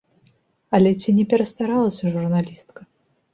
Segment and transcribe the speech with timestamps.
[0.77, 2.81] Але ці не перастаралася журналістка?